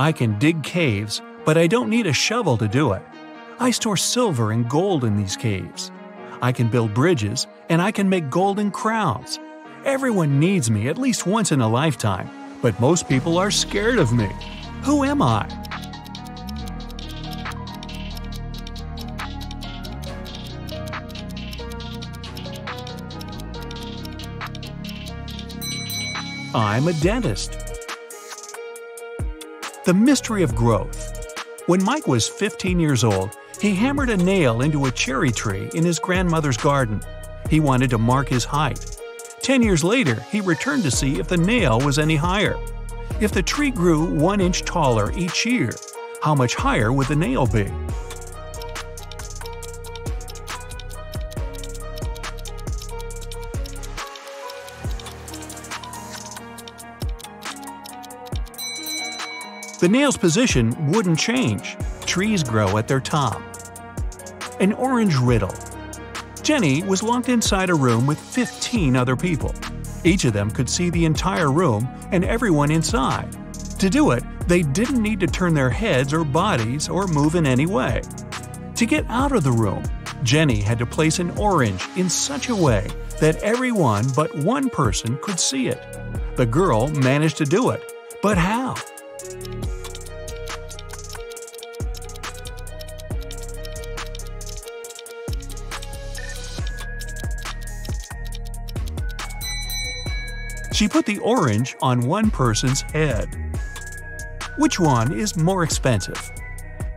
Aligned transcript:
I 0.00 0.12
can 0.12 0.38
dig 0.38 0.62
caves, 0.62 1.20
but 1.44 1.58
I 1.58 1.66
don't 1.66 1.90
need 1.90 2.06
a 2.06 2.12
shovel 2.12 2.56
to 2.58 2.68
do 2.68 2.92
it. 2.92 3.02
I 3.58 3.72
store 3.72 3.96
silver 3.96 4.52
and 4.52 4.70
gold 4.70 5.02
in 5.02 5.16
these 5.16 5.36
caves. 5.36 5.90
I 6.40 6.52
can 6.52 6.68
build 6.68 6.94
bridges, 6.94 7.48
and 7.68 7.82
I 7.82 7.90
can 7.90 8.08
make 8.08 8.30
golden 8.30 8.70
crowns. 8.70 9.40
Everyone 9.84 10.38
needs 10.38 10.70
me 10.70 10.86
at 10.86 10.98
least 10.98 11.26
once 11.26 11.50
in 11.50 11.60
a 11.60 11.68
lifetime, 11.68 12.30
but 12.62 12.78
most 12.78 13.08
people 13.08 13.38
are 13.38 13.50
scared 13.50 13.98
of 13.98 14.12
me. 14.12 14.30
Who 14.84 15.02
am 15.02 15.20
I? 15.20 15.48
I'm 26.54 26.86
a 26.86 26.92
dentist. 26.92 27.67
The 29.88 29.94
mystery 29.94 30.42
of 30.42 30.54
growth. 30.54 31.42
When 31.64 31.82
Mike 31.82 32.06
was 32.06 32.28
15 32.28 32.78
years 32.78 33.04
old, 33.04 33.34
he 33.58 33.74
hammered 33.74 34.10
a 34.10 34.18
nail 34.18 34.60
into 34.60 34.84
a 34.84 34.90
cherry 34.90 35.30
tree 35.30 35.70
in 35.72 35.82
his 35.82 35.98
grandmother's 35.98 36.58
garden. 36.58 37.00
He 37.48 37.58
wanted 37.58 37.88
to 37.88 37.96
mark 37.96 38.28
his 38.28 38.44
height. 38.44 38.98
Ten 39.40 39.62
years 39.62 39.82
later, 39.82 40.16
he 40.30 40.42
returned 40.42 40.82
to 40.82 40.90
see 40.90 41.18
if 41.18 41.28
the 41.28 41.38
nail 41.38 41.80
was 41.80 41.98
any 41.98 42.16
higher. 42.16 42.58
If 43.18 43.32
the 43.32 43.42
tree 43.42 43.70
grew 43.70 44.04
one 44.04 44.42
inch 44.42 44.62
taller 44.66 45.10
each 45.16 45.46
year, 45.46 45.70
how 46.20 46.34
much 46.34 46.54
higher 46.54 46.92
would 46.92 47.06
the 47.06 47.16
nail 47.16 47.46
be? 47.46 47.72
The 59.78 59.88
nail's 59.88 60.16
position 60.16 60.90
wouldn't 60.90 61.20
change. 61.20 61.76
Trees 62.04 62.42
grow 62.42 62.78
at 62.78 62.88
their 62.88 62.98
top. 62.98 63.40
An 64.58 64.72
orange 64.72 65.16
riddle. 65.16 65.54
Jenny 66.42 66.82
was 66.82 67.04
locked 67.04 67.28
inside 67.28 67.70
a 67.70 67.74
room 67.76 68.04
with 68.04 68.18
15 68.18 68.96
other 68.96 69.14
people. 69.14 69.54
Each 70.02 70.24
of 70.24 70.32
them 70.32 70.50
could 70.50 70.68
see 70.68 70.90
the 70.90 71.04
entire 71.04 71.52
room 71.52 71.88
and 72.10 72.24
everyone 72.24 72.72
inside. 72.72 73.30
To 73.78 73.88
do 73.88 74.10
it, 74.10 74.24
they 74.48 74.62
didn't 74.62 75.00
need 75.00 75.20
to 75.20 75.28
turn 75.28 75.54
their 75.54 75.70
heads 75.70 76.12
or 76.12 76.24
bodies 76.24 76.88
or 76.88 77.06
move 77.06 77.36
in 77.36 77.46
any 77.46 77.66
way. 77.66 78.02
To 78.74 78.84
get 78.84 79.04
out 79.08 79.30
of 79.30 79.44
the 79.44 79.52
room, 79.52 79.84
Jenny 80.24 80.60
had 80.60 80.80
to 80.80 80.86
place 80.86 81.20
an 81.20 81.30
orange 81.38 81.86
in 81.94 82.10
such 82.10 82.48
a 82.48 82.56
way 82.56 82.88
that 83.20 83.36
everyone 83.44 84.06
but 84.16 84.34
one 84.38 84.70
person 84.70 85.18
could 85.22 85.38
see 85.38 85.68
it. 85.68 85.80
The 86.34 86.46
girl 86.46 86.88
managed 86.88 87.36
to 87.36 87.44
do 87.44 87.70
it, 87.70 87.92
but 88.22 88.36
how? 88.36 88.74
She 100.78 100.86
put 100.86 101.06
the 101.06 101.18
orange 101.18 101.74
on 101.82 102.02
one 102.02 102.30
person's 102.30 102.82
head. 102.82 103.26
Which 104.58 104.78
one 104.78 105.12
is 105.12 105.36
more 105.36 105.64
expensive? 105.64 106.30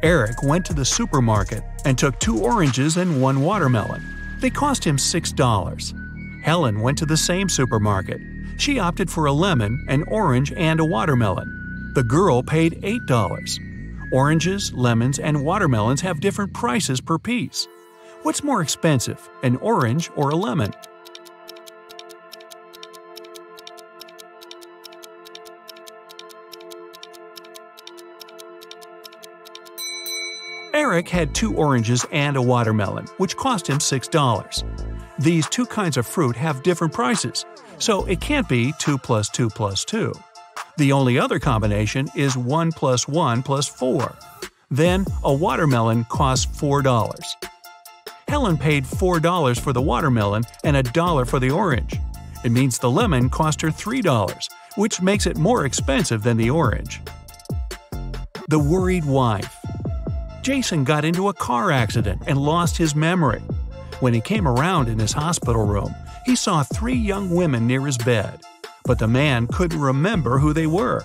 Eric 0.03 0.43
went 0.43 0.67
to 0.67 0.75
the 0.75 0.85
supermarket 0.85 1.63
and 1.83 1.97
took 1.97 2.19
two 2.19 2.39
oranges 2.43 2.97
and 2.97 3.19
one 3.19 3.41
watermelon. 3.41 4.05
They 4.37 4.51
cost 4.51 4.83
him 4.83 4.97
$6. 4.97 6.43
Helen 6.43 6.81
went 6.81 6.99
to 6.99 7.07
the 7.07 7.17
same 7.17 7.49
supermarket. 7.49 8.21
She 8.59 8.77
opted 8.77 9.09
for 9.09 9.25
a 9.25 9.31
lemon, 9.31 9.83
an 9.89 10.03
orange, 10.09 10.51
and 10.51 10.79
a 10.79 10.85
watermelon. 10.85 11.91
The 11.95 12.03
girl 12.03 12.43
paid 12.43 12.83
$8. 12.83 14.11
Oranges, 14.13 14.71
lemons, 14.73 15.17
and 15.17 15.43
watermelons 15.43 16.01
have 16.01 16.21
different 16.21 16.53
prices 16.53 17.01
per 17.01 17.17
piece. 17.17 17.67
What's 18.21 18.43
more 18.43 18.61
expensive, 18.61 19.27
an 19.41 19.55
orange 19.55 20.11
or 20.15 20.29
a 20.29 20.35
lemon? 20.35 20.71
Eric 30.91 31.07
had 31.07 31.33
two 31.33 31.55
oranges 31.55 32.05
and 32.11 32.35
a 32.35 32.41
watermelon, 32.41 33.05
which 33.15 33.37
cost 33.37 33.65
him 33.65 33.77
$6. 33.77 34.63
These 35.19 35.47
two 35.47 35.65
kinds 35.65 35.95
of 35.95 36.05
fruit 36.05 36.35
have 36.35 36.63
different 36.63 36.91
prices, 36.91 37.45
so 37.77 38.03
it 38.07 38.19
can't 38.19 38.49
be 38.49 38.73
2 38.77 38.97
plus 38.97 39.29
2 39.29 39.49
plus 39.49 39.85
2. 39.85 40.11
The 40.75 40.91
only 40.91 41.17
other 41.17 41.39
combination 41.39 42.09
is 42.13 42.35
1 42.35 42.73
plus 42.73 43.07
1 43.07 43.41
plus 43.41 43.69
4. 43.69 44.13
Then, 44.69 45.05
a 45.23 45.33
watermelon 45.33 46.03
costs 46.09 46.45
$4. 46.59 47.23
Helen 48.27 48.57
paid 48.57 48.83
$4 48.83 49.61
for 49.61 49.71
the 49.71 49.81
watermelon 49.81 50.43
and 50.65 50.75
a 50.75 50.83
dollar 50.83 51.23
for 51.23 51.39
the 51.39 51.51
orange. 51.51 51.95
It 52.43 52.51
means 52.51 52.77
the 52.77 52.91
lemon 52.91 53.29
cost 53.29 53.61
her 53.61 53.69
$3, 53.69 54.49
which 54.75 55.01
makes 55.01 55.25
it 55.25 55.37
more 55.37 55.65
expensive 55.65 56.21
than 56.21 56.35
the 56.35 56.49
orange. 56.49 56.99
The 58.49 58.59
Worried 58.59 59.05
Wife 59.05 59.60
Jason 60.41 60.83
got 60.83 61.05
into 61.05 61.29
a 61.29 61.33
car 61.33 61.71
accident 61.71 62.23
and 62.25 62.37
lost 62.37 62.77
his 62.77 62.95
memory. 62.95 63.41
When 63.99 64.13
he 64.13 64.21
came 64.21 64.47
around 64.47 64.89
in 64.89 64.97
his 64.97 65.13
hospital 65.13 65.65
room, 65.65 65.93
he 66.25 66.35
saw 66.35 66.63
three 66.63 66.95
young 66.95 67.29
women 67.29 67.67
near 67.67 67.85
his 67.85 67.97
bed, 67.97 68.41
but 68.85 68.97
the 68.97 69.07
man 69.07 69.45
couldn't 69.47 69.79
remember 69.79 70.39
who 70.39 70.51
they 70.51 70.65
were. 70.65 71.03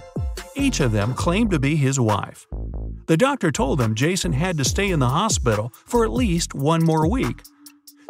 Each 0.54 0.80
of 0.80 0.92
them 0.92 1.12
claimed 1.12 1.50
to 1.50 1.58
be 1.58 1.76
his 1.76 2.00
wife. 2.00 2.46
The 3.06 3.18
doctor 3.18 3.52
told 3.52 3.78
them 3.78 3.94
Jason 3.94 4.32
had 4.32 4.56
to 4.56 4.64
stay 4.64 4.90
in 4.90 5.00
the 5.00 5.08
hospital 5.08 5.70
for 5.84 6.04
at 6.04 6.12
least 6.12 6.54
one 6.54 6.82
more 6.82 7.08
week. 7.08 7.42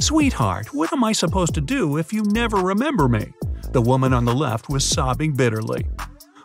Sweetheart, 0.00 0.72
what 0.72 0.92
am 0.92 1.02
I 1.02 1.12
supposed 1.12 1.54
to 1.54 1.60
do 1.60 1.96
if 1.96 2.12
you 2.12 2.22
never 2.22 2.58
remember 2.58 3.08
me? 3.08 3.32
The 3.72 3.82
woman 3.82 4.12
on 4.12 4.24
the 4.24 4.34
left 4.34 4.68
was 4.68 4.84
sobbing 4.84 5.32
bitterly. 5.32 5.86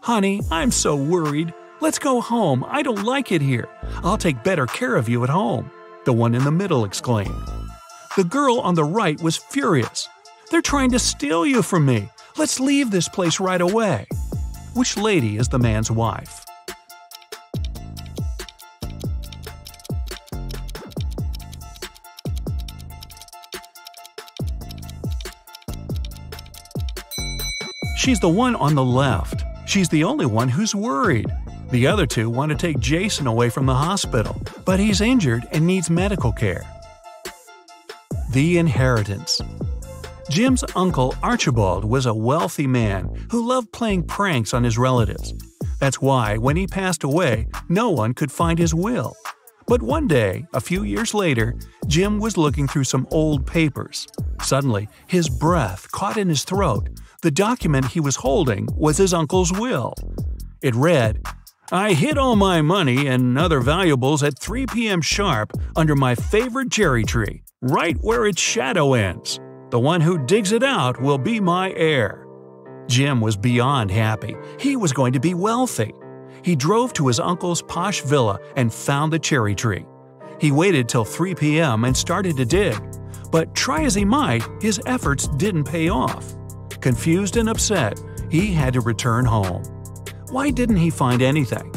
Honey, 0.02 0.42
I'm 0.50 0.72
so 0.72 0.96
worried. 0.96 1.53
Let's 1.81 1.97
go 1.97 2.22
home. 2.22 2.64
I 2.68 2.84
don't 2.84 3.06
like 3.06 3.31
it 3.31 3.42
here. 3.42 3.68
I'll 4.03 4.18
take 4.18 4.44
better 4.44 4.68
care 4.68 4.96
of 4.96 5.09
you 5.09 5.24
at 5.24 5.31
home. 5.31 5.72
The 6.06 6.14
one 6.14 6.36
in 6.36 6.44
the 6.44 6.52
middle 6.52 6.86
exclaimed. 6.86 7.34
The 8.16 8.24
girl 8.24 8.59
on 8.59 8.75
the 8.75 8.84
right 8.84 9.19
was 9.19 9.36
furious. 9.36 10.08
They're 10.52 10.62
trying 10.62 10.92
to 10.92 11.00
steal 11.00 11.44
you 11.44 11.64
from 11.64 11.88
me. 11.88 12.08
Let's 12.38 12.59
leave 12.59 12.92
this 12.92 13.09
place 13.09 13.40
right 13.40 13.59
away. 13.59 14.06
Which 14.75 14.96
lady 14.96 15.38
is 15.38 15.47
the 15.47 15.58
man's 15.58 15.90
wife? 15.90 16.46
She's 27.98 28.19
the 28.19 28.30
one 28.30 28.56
on 28.56 28.75
the 28.75 28.84
left. 28.84 29.44
She's 29.66 29.90
the 29.90 30.03
only 30.03 30.28
one 30.28 30.50
who's 30.50 30.75
worried. 30.75 31.25
The 31.71 31.87
other 31.87 32.05
two 32.05 32.29
want 32.29 32.51
to 32.51 32.57
take 32.57 32.79
Jason 32.79 33.27
away 33.27 33.49
from 33.49 33.65
the 33.65 33.73
hospital, 33.73 34.41
but 34.65 34.77
he's 34.77 34.99
injured 34.99 35.47
and 35.53 35.65
needs 35.65 35.89
medical 35.89 36.33
care. 36.33 36.65
The 38.31 38.57
Inheritance 38.57 39.39
Jim's 40.29 40.65
uncle 40.75 41.15
Archibald 41.23 41.85
was 41.85 42.05
a 42.05 42.13
wealthy 42.13 42.67
man 42.67 43.09
who 43.31 43.47
loved 43.47 43.71
playing 43.71 44.03
pranks 44.03 44.53
on 44.53 44.65
his 44.65 44.77
relatives. 44.77 45.33
That's 45.79 46.01
why, 46.01 46.37
when 46.37 46.57
he 46.57 46.67
passed 46.67 47.05
away, 47.05 47.47
no 47.69 47.89
one 47.89 48.13
could 48.13 48.33
find 48.33 48.59
his 48.59 48.75
will. 48.75 49.15
But 49.65 49.81
one 49.81 50.07
day, 50.09 50.45
a 50.53 50.59
few 50.59 50.83
years 50.83 51.13
later, 51.13 51.55
Jim 51.88 52.19
was 52.19 52.35
looking 52.35 52.67
through 52.67 52.83
some 52.83 53.07
old 53.11 53.47
papers. 53.47 54.07
Suddenly, 54.41 54.89
his 55.07 55.29
breath 55.29 55.89
caught 55.91 56.17
in 56.17 56.27
his 56.27 56.43
throat. 56.43 56.89
The 57.21 57.31
document 57.31 57.85
he 57.85 58.01
was 58.01 58.17
holding 58.17 58.67
was 58.75 58.97
his 58.97 59.13
uncle's 59.13 59.53
will. 59.53 59.93
It 60.61 60.75
read, 60.75 61.25
I 61.73 61.93
hid 61.93 62.17
all 62.17 62.35
my 62.35 62.62
money 62.62 63.07
and 63.07 63.39
other 63.39 63.62
valuables 63.62 64.23
at 64.23 64.38
3 64.38 64.65
p.m. 64.65 65.01
sharp 65.01 65.53
under 65.77 65.95
my 65.95 66.15
favorite 66.15 66.69
cherry 66.69 67.06
tree, 67.06 67.44
right 67.62 67.95
where 68.01 68.25
its 68.25 68.41
shadow 68.41 68.94
ends. 68.94 69.39
The 69.69 69.79
one 69.79 70.01
who 70.01 70.25
digs 70.25 70.51
it 70.51 70.63
out 70.63 71.01
will 71.01 71.18
be 71.18 71.39
my 71.39 71.71
heir. 71.71 72.27
Jim 72.89 73.21
was 73.21 73.38
beyond 73.38 73.89
happy. 73.89 74.35
He 74.59 74.75
was 74.75 74.91
going 74.91 75.13
to 75.13 75.21
be 75.21 75.33
wealthy. 75.33 75.94
He 76.44 76.57
drove 76.57 76.91
to 76.94 77.07
his 77.07 77.21
uncle's 77.21 77.62
posh 77.62 78.01
villa 78.01 78.38
and 78.57 78.74
found 78.74 79.13
the 79.13 79.19
cherry 79.19 79.56
tree. 79.56 79.85
He 80.41 80.51
waited 80.51 80.89
till 80.89 81.06
3 81.06 81.35
p.m. 81.35 81.85
and 81.85 81.95
started 81.95 82.35
to 82.35 82.44
dig. 82.44 82.77
But 83.31 83.56
try 83.56 83.83
as 83.83 83.95
he 83.95 84.03
might, 84.03 84.44
his 84.62 84.81
efforts 84.85 85.29
didn't 85.38 85.63
pay 85.63 85.88
off. 85.88 86.35
Confused 86.81 87.38
and 87.38 87.47
upset, 87.47 87.97
he 88.29 88.51
had 88.51 88.74
to 88.74 88.81
return 88.81 89.24
home. 89.24 89.63
Why 90.31 90.50
didn't 90.50 90.78
he 90.78 90.89
find 90.89 91.22
anything? 91.22 91.69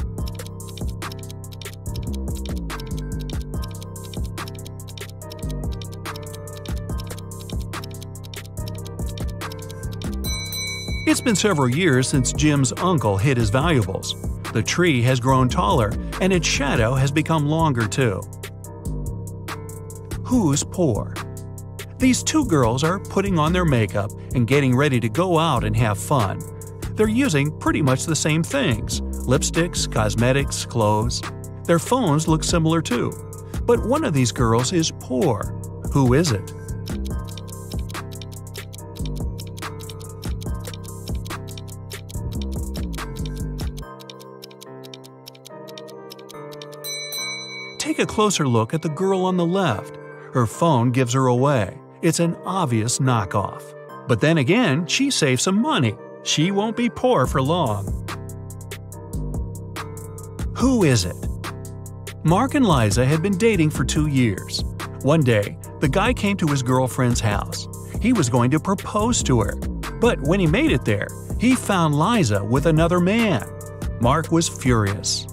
It's 11.05 11.21
been 11.21 11.35
several 11.35 11.69
years 11.69 12.09
since 12.09 12.33
Jim's 12.33 12.73
uncle 12.75 13.17
hid 13.17 13.37
his 13.37 13.51
valuables. 13.51 14.15
The 14.53 14.63
tree 14.63 15.03
has 15.03 15.19
grown 15.19 15.49
taller, 15.49 15.93
and 16.21 16.33
its 16.33 16.47
shadow 16.47 16.95
has 16.95 17.11
become 17.11 17.47
longer 17.47 17.89
too. 17.89 18.21
Who's 20.23 20.63
poor? 20.63 21.15
These 21.99 22.23
two 22.23 22.47
girls 22.47 22.85
are 22.85 23.01
putting 23.01 23.37
on 23.37 23.53
their 23.53 23.65
makeup 23.65 24.13
and 24.35 24.47
getting 24.47 24.77
ready 24.77 25.01
to 25.01 25.09
go 25.09 25.41
out 25.41 25.65
and 25.65 25.77
have 25.77 25.99
fun. 25.99 26.39
They're 26.95 27.09
using 27.09 27.57
pretty 27.59 27.83
much 27.83 28.05
the 28.05 28.17
same 28.17 28.43
things 28.43 29.01
lipsticks, 29.01 29.91
cosmetics, 29.91 30.67
clothes. 30.67 31.23
Their 31.65 31.79
phones 31.79 32.29
look 32.29 32.45
similar 32.45 32.83
too. 32.83 33.11
But 33.65 33.87
one 33.87 34.05
of 34.05 34.13
these 34.13 34.33
girls 34.33 34.73
is 34.73 34.93
poor. 35.01 35.45
Who 35.93 36.13
is 36.13 36.31
it? 36.31 36.53
Take 47.79 47.99
a 47.99 48.07
closer 48.07 48.47
look 48.47 48.75
at 48.75 48.83
the 48.83 48.89
girl 48.89 49.25
on 49.25 49.37
the 49.37 49.47
left. 49.47 49.97
Her 50.33 50.47
phone 50.47 50.91
gives 50.91 51.13
her 51.15 51.27
away. 51.27 51.79
It's 52.03 52.21
an 52.21 52.37
obvious 52.45 52.99
knockoff. 52.99 53.63
But 54.07 54.21
then 54.21 54.39
again, 54.39 54.87
she 54.87 55.11
saves 55.11 55.43
some 55.43 55.63
money. 55.63 55.95
She 56.25 56.51
won't 56.51 56.75
be 56.75 56.89
poor 56.89 57.27
for 57.27 57.43
long. 57.43 57.85
Who 60.57 60.83
is 60.85 61.05
it? 61.05 61.17
Mark 62.25 62.55
and 62.55 62.67
Liza 62.67 63.05
had 63.05 63.23
been 63.23 63.37
dating 63.37 63.69
for 63.69 63.85
two 63.85 64.07
years. 64.07 64.65
One 65.03 65.21
day, 65.21 65.59
the 65.81 65.89
guy 65.89 66.15
came 66.15 66.39
to 66.39 66.47
his 66.47 66.63
girlfriend's 66.63 67.21
house. 67.21 67.69
He 68.01 68.15
was 68.15 68.31
going 68.31 68.51
to 68.53 68.59
propose 68.59 69.23
to 69.25 69.43
her. 69.43 69.55
But 70.01 70.19
when 70.23 70.41
he 70.41 70.47
made 70.47 70.73
it 70.73 70.87
there, 70.87 71.09
he 71.39 71.55
found 71.55 71.99
Liza 71.99 72.43
with 72.43 72.65
another 72.65 73.01
man. 73.01 73.47
Mark 74.01 74.33
was 74.33 74.49
furious. 74.49 75.27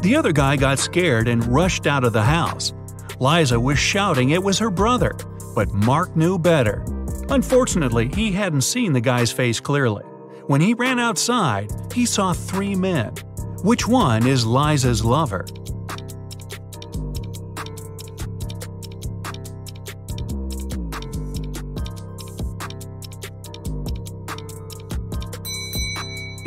The 0.00 0.16
other 0.16 0.32
guy 0.32 0.56
got 0.56 0.78
scared 0.78 1.28
and 1.28 1.46
rushed 1.46 1.86
out 1.86 2.04
of 2.04 2.14
the 2.14 2.22
house. 2.22 2.72
Liza 3.20 3.60
was 3.60 3.78
shouting 3.78 4.30
it 4.30 4.42
was 4.42 4.58
her 4.58 4.70
brother, 4.70 5.14
but 5.54 5.74
Mark 5.74 6.16
knew 6.16 6.38
better. 6.38 6.82
Unfortunately, 7.28 8.08
he 8.14 8.32
hadn't 8.32 8.62
seen 8.62 8.94
the 8.94 9.00
guy's 9.02 9.30
face 9.30 9.60
clearly. 9.60 10.07
When 10.48 10.62
he 10.62 10.72
ran 10.72 10.98
outside, 10.98 11.70
he 11.92 12.06
saw 12.06 12.32
three 12.32 12.74
men. 12.74 13.12
Which 13.64 13.86
one 13.86 14.26
is 14.26 14.46
Liza's 14.46 15.04
lover? 15.04 15.44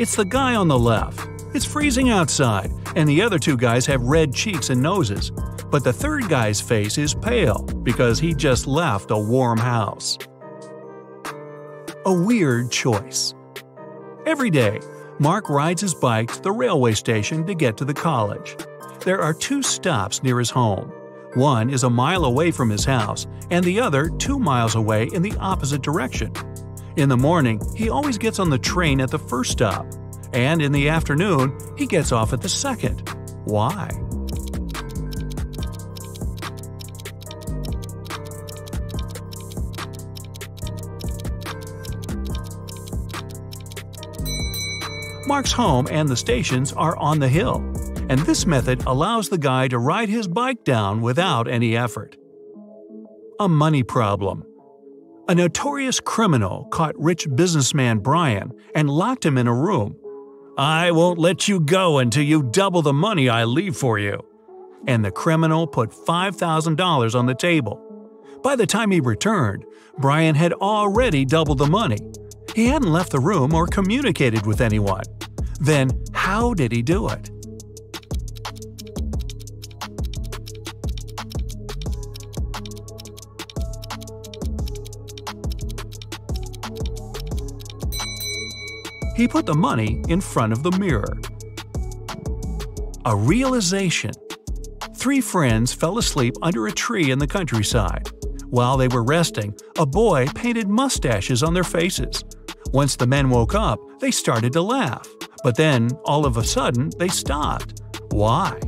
It's 0.00 0.16
the 0.16 0.26
guy 0.28 0.56
on 0.56 0.66
the 0.66 0.76
left. 0.76 1.28
It's 1.54 1.64
freezing 1.64 2.10
outside, 2.10 2.72
and 2.96 3.08
the 3.08 3.22
other 3.22 3.38
two 3.38 3.56
guys 3.56 3.86
have 3.86 4.02
red 4.02 4.34
cheeks 4.34 4.70
and 4.70 4.82
noses. 4.82 5.30
But 5.70 5.84
the 5.84 5.92
third 5.92 6.28
guy's 6.28 6.60
face 6.60 6.98
is 6.98 7.14
pale 7.14 7.62
because 7.84 8.18
he 8.18 8.34
just 8.34 8.66
left 8.66 9.12
a 9.12 9.16
warm 9.16 9.58
house. 9.58 10.18
A 12.04 12.12
weird 12.12 12.72
choice. 12.72 13.34
Every 14.24 14.50
day, 14.50 14.80
Mark 15.18 15.48
rides 15.48 15.80
his 15.80 15.94
bike 15.94 16.32
to 16.32 16.40
the 16.40 16.52
railway 16.52 16.92
station 16.92 17.44
to 17.46 17.54
get 17.54 17.76
to 17.78 17.84
the 17.84 17.92
college. 17.94 18.56
There 19.00 19.20
are 19.20 19.34
two 19.34 19.62
stops 19.62 20.22
near 20.22 20.38
his 20.38 20.50
home. 20.50 20.92
One 21.34 21.68
is 21.70 21.82
a 21.82 21.90
mile 21.90 22.24
away 22.24 22.52
from 22.52 22.70
his 22.70 22.84
house, 22.84 23.26
and 23.50 23.64
the 23.64 23.80
other 23.80 24.08
two 24.08 24.38
miles 24.38 24.76
away 24.76 25.08
in 25.12 25.22
the 25.22 25.36
opposite 25.38 25.82
direction. 25.82 26.32
In 26.96 27.08
the 27.08 27.16
morning, 27.16 27.60
he 27.74 27.90
always 27.90 28.16
gets 28.16 28.38
on 28.38 28.48
the 28.48 28.58
train 28.58 29.00
at 29.00 29.10
the 29.10 29.18
first 29.18 29.50
stop, 29.50 29.86
and 30.32 30.62
in 30.62 30.70
the 30.70 30.88
afternoon, 30.88 31.58
he 31.76 31.86
gets 31.86 32.12
off 32.12 32.32
at 32.32 32.40
the 32.40 32.48
second. 32.48 33.08
Why? 33.44 33.90
Mark's 45.32 45.52
home 45.52 45.88
and 45.90 46.06
the 46.10 46.14
stations 46.14 46.74
are 46.74 46.94
on 46.98 47.18
the 47.18 47.26
hill, 47.26 47.56
and 48.10 48.20
this 48.20 48.44
method 48.44 48.84
allows 48.86 49.30
the 49.30 49.38
guy 49.38 49.66
to 49.66 49.78
ride 49.78 50.10
his 50.10 50.28
bike 50.28 50.62
down 50.62 51.00
without 51.00 51.48
any 51.48 51.74
effort. 51.74 52.18
A 53.40 53.48
money 53.48 53.82
problem. 53.82 54.44
A 55.28 55.34
notorious 55.34 56.00
criminal 56.00 56.66
caught 56.66 56.94
rich 56.98 57.26
businessman 57.34 58.00
Brian 58.00 58.52
and 58.74 58.90
locked 58.90 59.24
him 59.24 59.38
in 59.38 59.46
a 59.46 59.54
room. 59.54 59.96
I 60.58 60.90
won't 60.90 61.18
let 61.18 61.48
you 61.48 61.60
go 61.60 61.96
until 61.96 62.24
you 62.24 62.42
double 62.42 62.82
the 62.82 62.92
money 62.92 63.30
I 63.30 63.44
leave 63.44 63.74
for 63.74 63.98
you. 63.98 64.22
And 64.86 65.02
the 65.02 65.10
criminal 65.10 65.66
put 65.66 65.92
$5,000 65.92 67.14
on 67.14 67.24
the 67.24 67.34
table. 67.34 67.80
By 68.42 68.54
the 68.54 68.66
time 68.66 68.90
he 68.90 69.00
returned, 69.00 69.64
Brian 69.96 70.34
had 70.34 70.52
already 70.52 71.24
doubled 71.24 71.56
the 71.56 71.66
money. 71.66 72.00
He 72.54 72.66
hadn't 72.66 72.92
left 72.92 73.10
the 73.12 73.20
room 73.20 73.54
or 73.54 73.66
communicated 73.66 74.44
with 74.46 74.60
anyone. 74.60 75.04
Then, 75.58 75.90
how 76.12 76.52
did 76.52 76.70
he 76.70 76.82
do 76.82 77.08
it? 77.08 77.30
He 89.16 89.28
put 89.28 89.46
the 89.46 89.54
money 89.54 90.02
in 90.08 90.20
front 90.20 90.52
of 90.52 90.62
the 90.62 90.72
mirror. 90.72 91.16
A 93.06 93.16
realization. 93.16 94.12
Three 94.94 95.20
friends 95.20 95.72
fell 95.72 95.96
asleep 95.98 96.34
under 96.42 96.66
a 96.66 96.72
tree 96.72 97.10
in 97.10 97.18
the 97.18 97.26
countryside. 97.26 98.10
While 98.46 98.76
they 98.76 98.88
were 98.88 99.02
resting, 99.02 99.54
a 99.78 99.86
boy 99.86 100.26
painted 100.34 100.68
mustaches 100.68 101.42
on 101.42 101.54
their 101.54 101.64
faces. 101.64 102.22
Once 102.72 102.96
the 102.96 103.06
men 103.06 103.28
woke 103.28 103.54
up, 103.54 103.78
they 104.00 104.10
started 104.10 104.52
to 104.52 104.62
laugh. 104.62 105.06
But 105.44 105.56
then, 105.56 105.90
all 106.04 106.24
of 106.24 106.36
a 106.36 106.44
sudden, 106.44 106.90
they 106.98 107.08
stopped. 107.08 107.82
Why? 108.10 108.58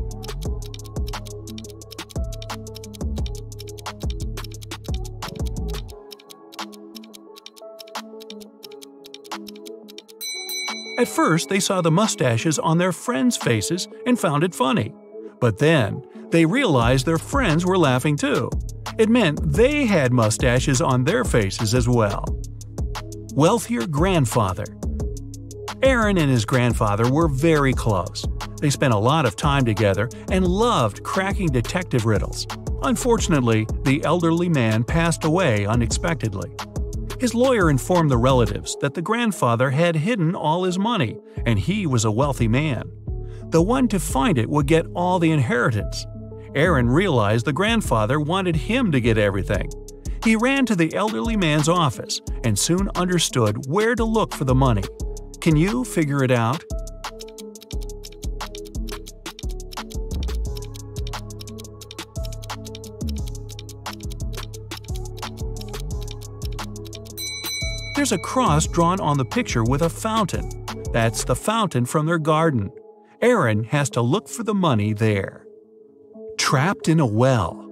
At 10.98 11.08
first, 11.08 11.48
they 11.48 11.60
saw 11.60 11.80
the 11.80 11.90
mustaches 11.90 12.58
on 12.58 12.78
their 12.78 12.92
friends' 12.92 13.36
faces 13.36 13.88
and 14.06 14.18
found 14.18 14.44
it 14.44 14.54
funny. 14.54 14.94
But 15.40 15.58
then, 15.58 16.02
they 16.30 16.46
realized 16.46 17.04
their 17.04 17.18
friends 17.18 17.66
were 17.66 17.78
laughing 17.78 18.16
too. 18.16 18.50
It 18.98 19.08
meant 19.08 19.52
they 19.52 19.86
had 19.86 20.12
mustaches 20.12 20.80
on 20.80 21.04
their 21.04 21.24
faces 21.24 21.74
as 21.74 21.88
well. 21.88 22.24
Wealthier 23.36 23.88
grandfather. 23.88 24.64
Aaron 25.82 26.18
and 26.18 26.30
his 26.30 26.44
grandfather 26.44 27.10
were 27.10 27.26
very 27.26 27.72
close. 27.72 28.24
They 28.60 28.70
spent 28.70 28.94
a 28.94 28.98
lot 28.98 29.26
of 29.26 29.34
time 29.34 29.64
together 29.64 30.08
and 30.30 30.46
loved 30.46 31.02
cracking 31.02 31.48
detective 31.48 32.06
riddles. 32.06 32.46
Unfortunately, 32.84 33.66
the 33.82 34.04
elderly 34.04 34.48
man 34.48 34.84
passed 34.84 35.24
away 35.24 35.66
unexpectedly. 35.66 36.52
His 37.18 37.34
lawyer 37.34 37.70
informed 37.70 38.12
the 38.12 38.18
relatives 38.18 38.76
that 38.80 38.94
the 38.94 39.02
grandfather 39.02 39.68
had 39.68 39.96
hidden 39.96 40.36
all 40.36 40.62
his 40.62 40.78
money, 40.78 41.18
and 41.44 41.58
he 41.58 41.88
was 41.88 42.04
a 42.04 42.12
wealthy 42.12 42.46
man. 42.46 42.88
The 43.48 43.62
one 43.62 43.88
to 43.88 43.98
find 43.98 44.38
it 44.38 44.48
would 44.48 44.68
get 44.68 44.86
all 44.94 45.18
the 45.18 45.32
inheritance. 45.32 46.06
Aaron 46.54 46.88
realized 46.88 47.46
the 47.46 47.52
grandfather 47.52 48.20
wanted 48.20 48.54
him 48.54 48.92
to 48.92 49.00
get 49.00 49.18
everything. 49.18 49.68
He 50.24 50.36
ran 50.36 50.64
to 50.66 50.74
the 50.74 50.94
elderly 50.94 51.36
man's 51.36 51.68
office 51.68 52.22
and 52.44 52.58
soon 52.58 52.88
understood 52.94 53.66
where 53.66 53.94
to 53.94 54.04
look 54.04 54.32
for 54.32 54.44
the 54.44 54.54
money. 54.54 54.82
Can 55.42 55.54
you 55.54 55.84
figure 55.84 56.24
it 56.24 56.30
out? 56.30 56.64
There's 67.94 68.12
a 68.12 68.18
cross 68.18 68.66
drawn 68.66 69.00
on 69.00 69.18
the 69.18 69.26
picture 69.26 69.62
with 69.62 69.82
a 69.82 69.90
fountain. 69.90 70.48
That's 70.90 71.24
the 71.24 71.36
fountain 71.36 71.84
from 71.84 72.06
their 72.06 72.18
garden. 72.18 72.72
Aaron 73.20 73.64
has 73.64 73.90
to 73.90 74.00
look 74.00 74.30
for 74.30 74.42
the 74.42 74.54
money 74.54 74.94
there. 74.94 75.46
Trapped 76.38 76.88
in 76.88 76.98
a 76.98 77.06
well. 77.06 77.63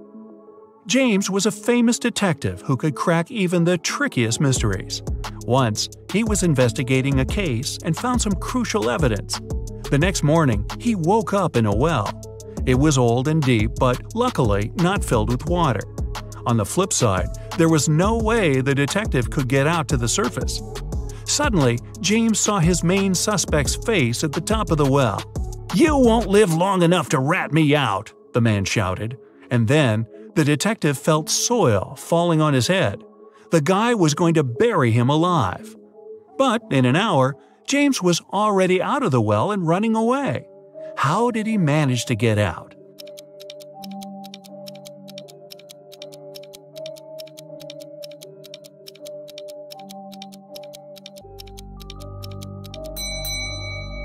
James 0.85 1.29
was 1.29 1.45
a 1.45 1.51
famous 1.51 1.97
detective 1.97 2.61
who 2.61 2.75
could 2.75 2.93
crack 2.93 3.31
even 3.31 3.63
the 3.63 3.77
trickiest 3.77 4.41
mysteries. 4.41 5.01
Once, 5.45 5.87
he 6.11 6.25
was 6.25 6.43
investigating 6.43 7.21
a 7.21 7.25
case 7.25 7.77
and 7.85 7.95
found 7.95 8.21
some 8.21 8.33
crucial 8.33 8.89
evidence. 8.89 9.39
The 9.89 9.97
next 9.97 10.23
morning, 10.23 10.69
he 10.79 10.95
woke 10.95 11.33
up 11.33 11.55
in 11.55 11.65
a 11.65 11.75
well. 11.75 12.09
It 12.65 12.75
was 12.75 12.97
old 12.97 13.29
and 13.29 13.41
deep, 13.41 13.71
but 13.79 14.13
luckily 14.13 14.71
not 14.75 15.03
filled 15.03 15.29
with 15.29 15.45
water. 15.45 15.81
On 16.47 16.57
the 16.57 16.65
flip 16.65 16.91
side, 16.91 17.29
there 17.57 17.69
was 17.69 17.87
no 17.87 18.17
way 18.17 18.59
the 18.59 18.75
detective 18.75 19.29
could 19.29 19.47
get 19.47 19.67
out 19.67 19.87
to 19.87 19.97
the 19.97 20.09
surface. 20.09 20.61
Suddenly, 21.25 21.79
James 22.01 22.41
saw 22.41 22.59
his 22.59 22.83
main 22.83 23.15
suspect's 23.15 23.75
face 23.75 24.23
at 24.25 24.33
the 24.33 24.41
top 24.41 24.69
of 24.69 24.77
the 24.77 24.85
well. 24.85 25.21
You 25.73 25.95
won't 25.95 26.27
live 26.27 26.53
long 26.53 26.81
enough 26.81 27.07
to 27.09 27.19
rat 27.19 27.53
me 27.53 27.73
out, 27.73 28.11
the 28.33 28.41
man 28.41 28.65
shouted. 28.65 29.17
And 29.49 29.67
then, 29.67 30.07
the 30.35 30.43
detective 30.43 30.97
felt 30.97 31.29
soil 31.29 31.95
falling 31.95 32.41
on 32.41 32.53
his 32.53 32.67
head. 32.67 33.03
The 33.51 33.61
guy 33.61 33.93
was 33.93 34.15
going 34.15 34.33
to 34.33 34.43
bury 34.43 34.91
him 34.91 35.09
alive. 35.09 35.75
But 36.37 36.63
in 36.71 36.85
an 36.85 36.95
hour, 36.95 37.35
James 37.67 38.01
was 38.01 38.21
already 38.33 38.81
out 38.81 39.03
of 39.03 39.11
the 39.11 39.21
well 39.21 39.51
and 39.51 39.67
running 39.67 39.95
away. 39.95 40.47
How 40.97 41.29
did 41.29 41.45
he 41.45 41.57
manage 41.57 42.05
to 42.05 42.15
get 42.15 42.39
out? 42.39 42.73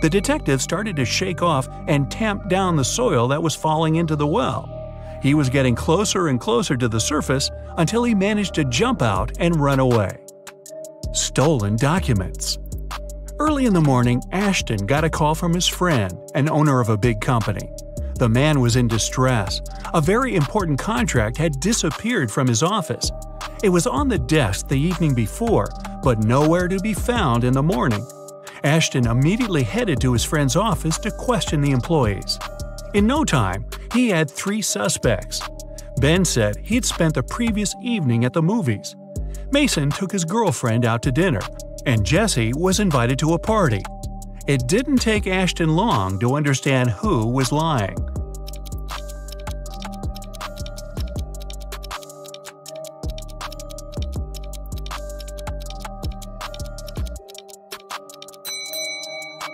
The 0.01 0.11
detective 0.11 0.63
started 0.63 0.95
to 0.97 1.05
shake 1.05 1.43
off 1.43 1.69
and 1.89 2.11
tamp 2.11 2.49
down 2.49 2.77
the 2.77 2.85
soil 2.85 3.29
that 3.29 3.43
was 3.43 3.57
falling 3.57 3.97
into 3.97 4.15
the 4.15 4.27
well. 4.27 4.78
He 5.23 5.35
was 5.35 5.51
getting 5.51 5.75
closer 5.75 6.29
and 6.29 6.41
closer 6.41 6.77
to 6.77 6.89
the 6.89 7.01
surface 7.01 7.51
until 7.77 8.05
he 8.05 8.15
managed 8.15 8.55
to 8.55 8.65
jump 8.65 9.03
out 9.03 9.33
and 9.39 9.57
run 9.57 9.81
away. 9.81 10.19
Stolen 11.13 11.77
documents. 11.77 12.59
Early 13.41 13.67
in 13.67 13.73
the 13.73 13.81
morning, 13.81 14.21
Ashton 14.33 14.87
got 14.87 15.05
a 15.05 15.11
call 15.11 15.35
from 15.35 15.55
his 15.55 15.67
friend, 15.67 16.13
an 16.35 16.49
owner 16.49 16.81
of 16.81 16.89
a 16.89 16.97
big 16.97 17.21
company. 17.21 17.71
The 18.17 18.29
man 18.29 18.61
was 18.61 18.75
in 18.75 18.89
distress. 18.89 19.61
A 19.95 20.01
very 20.01 20.35
important 20.35 20.79
contract 20.79 21.37
had 21.37 21.61
disappeared 21.61 22.31
from 22.31 22.49
his 22.49 22.65
office. 22.65 23.13
It 23.63 23.69
was 23.69 23.87
on 23.87 24.09
the 24.09 24.19
desk 24.19 24.69
the 24.69 24.79
evening 24.79 25.15
before, 25.15 25.69
but 26.03 26.19
nowhere 26.19 26.67
to 26.67 26.79
be 26.81 26.95
found 26.95 27.45
in 27.45 27.53
the 27.53 27.63
morning. 27.63 28.05
Ashton 28.65 29.07
immediately 29.07 29.63
headed 29.63 30.01
to 30.01 30.13
his 30.13 30.25
friend's 30.25 30.57
office 30.57 30.99
to 30.99 31.11
question 31.13 31.61
the 31.61 31.71
employees. 31.71 32.39
In 32.95 33.07
no 33.07 33.25
time, 33.25 33.65
he 33.92 34.09
had 34.09 34.30
three 34.30 34.62
suspects. 34.62 35.40
Ben 36.00 36.25
said 36.25 36.57
he'd 36.57 36.85
spent 36.85 37.14
the 37.14 37.23
previous 37.23 37.75
evening 37.83 38.25
at 38.25 38.33
the 38.33 38.42
movies. 38.42 38.97
Mason 39.50 39.90
took 39.90 40.12
his 40.12 40.25
girlfriend 40.25 40.85
out 40.85 41.02
to 41.02 41.12
dinner, 41.12 41.40
and 41.87 42.04
Jesse 42.04 42.52
was 42.54 42.80
invited 42.80 43.18
to 43.18 43.35
a 43.35 43.38
party. 43.38 43.83
It 44.47 44.66
didn't 44.66 44.99
take 44.99 45.26
Ashton 45.26 45.75
long 45.75 46.18
to 46.21 46.35
understand 46.35 46.90
who 46.90 47.26
was 47.26 47.52
lying. 47.52 47.97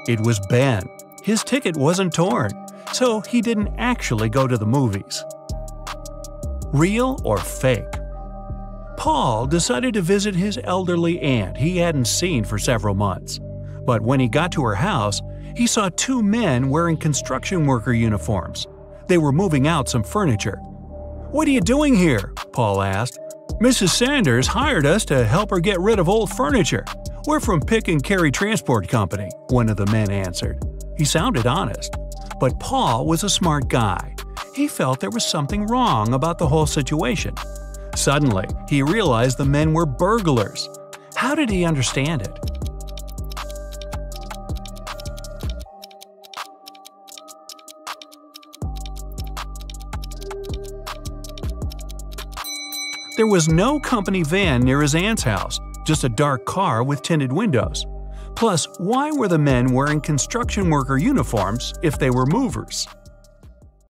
It 0.06 0.20
was 0.20 0.38
Ben. 0.50 0.86
His 1.22 1.42
ticket 1.42 1.76
wasn't 1.76 2.12
torn, 2.12 2.50
so 2.94 3.20
he 3.22 3.40
didn't 3.40 3.74
actually 3.78 4.28
go 4.28 4.46
to 4.46 4.56
the 4.56 4.66
movies. 4.66 5.24
Real 6.72 7.20
or 7.24 7.38
fake? 7.38 7.84
Paul 8.96 9.46
decided 9.46 9.94
to 9.94 10.02
visit 10.02 10.34
his 10.34 10.58
elderly 10.64 11.20
aunt 11.20 11.56
he 11.56 11.76
hadn't 11.78 12.06
seen 12.06 12.44
for 12.44 12.58
several 12.58 12.94
months. 12.94 13.40
But 13.84 14.00
when 14.00 14.20
he 14.20 14.28
got 14.28 14.52
to 14.52 14.64
her 14.64 14.74
house, 14.74 15.20
he 15.56 15.66
saw 15.66 15.90
two 15.90 16.22
men 16.22 16.70
wearing 16.70 16.96
construction 16.96 17.66
worker 17.66 17.92
uniforms. 17.92 18.66
They 19.08 19.18
were 19.18 19.32
moving 19.32 19.66
out 19.66 19.88
some 19.88 20.02
furniture. 20.02 20.56
What 21.30 21.46
are 21.48 21.52
you 21.52 21.60
doing 21.60 21.94
here? 21.94 22.32
Paul 22.52 22.80
asked. 22.80 23.18
Mrs. 23.60 23.90
Sanders 23.90 24.46
hired 24.46 24.86
us 24.86 25.04
to 25.06 25.26
help 25.26 25.50
her 25.50 25.60
get 25.60 25.80
rid 25.80 25.98
of 25.98 26.08
old 26.08 26.30
furniture. 26.30 26.84
We're 27.26 27.40
from 27.40 27.60
Pick 27.60 27.88
and 27.88 28.02
Carry 28.02 28.30
Transport 28.30 28.88
Company, 28.88 29.30
one 29.48 29.68
of 29.68 29.76
the 29.76 29.86
men 29.86 30.10
answered. 30.10 30.62
He 30.96 31.04
sounded 31.04 31.46
honest. 31.46 31.94
But 32.40 32.58
Paul 32.58 33.06
was 33.06 33.24
a 33.24 33.30
smart 33.30 33.68
guy. 33.68 34.14
He 34.54 34.68
felt 34.68 35.00
there 35.00 35.10
was 35.10 35.24
something 35.24 35.66
wrong 35.66 36.14
about 36.14 36.38
the 36.38 36.48
whole 36.48 36.66
situation. 36.66 37.34
Suddenly, 37.94 38.46
he 38.68 38.82
realized 38.82 39.38
the 39.38 39.44
men 39.44 39.72
were 39.72 39.86
burglars. 39.86 40.68
How 41.14 41.34
did 41.34 41.48
he 41.48 41.64
understand 41.64 42.22
it? 42.22 42.38
There 53.16 53.28
was 53.28 53.48
no 53.48 53.78
company 53.78 54.24
van 54.24 54.62
near 54.62 54.82
his 54.82 54.96
aunt's 54.96 55.22
house, 55.22 55.60
just 55.86 56.02
a 56.02 56.08
dark 56.08 56.44
car 56.46 56.82
with 56.82 57.02
tinted 57.02 57.32
windows. 57.32 57.86
Plus, 58.44 58.68
why 58.76 59.10
were 59.10 59.26
the 59.26 59.38
men 59.38 59.72
wearing 59.72 60.02
construction 60.02 60.68
worker 60.68 60.98
uniforms 60.98 61.72
if 61.80 61.98
they 61.98 62.10
were 62.10 62.26
movers? 62.26 62.86